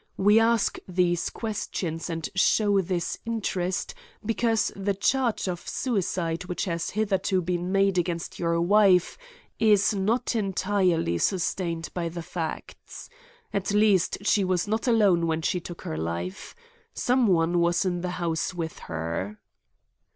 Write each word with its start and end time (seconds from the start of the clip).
We 0.17 0.39
ask 0.39 0.79
these 0.87 1.29
questions 1.29 2.09
and 2.09 2.27
show 2.33 2.81
this 2.81 3.19
interest 3.23 3.93
because 4.25 4.71
the 4.75 4.95
charge 4.95 5.47
of 5.47 5.69
suicide 5.69 6.45
which 6.45 6.65
has 6.65 6.89
hitherto 6.89 7.39
been 7.43 7.71
made 7.71 7.99
against 7.99 8.39
your 8.39 8.59
wife 8.61 9.15
is 9.59 9.93
not 9.93 10.35
entirely 10.35 11.19
sustained 11.19 11.89
by 11.93 12.09
the 12.09 12.23
facts. 12.23 13.11
At 13.53 13.75
least 13.75 14.17
she 14.23 14.43
was 14.43 14.67
not 14.67 14.87
alone 14.87 15.27
when 15.27 15.43
she 15.43 15.59
took 15.59 15.83
her 15.83 15.99
life. 15.99 16.55
Some 16.95 17.27
one 17.27 17.59
was 17.59 17.85
in 17.85 18.01
the 18.01 18.09
house 18.17 18.55
with 18.55 18.79
her." 18.89 19.37